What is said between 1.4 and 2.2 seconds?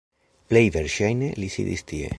li sidis tie